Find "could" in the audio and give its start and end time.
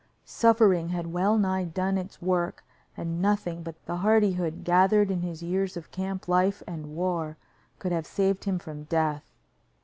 7.77-7.91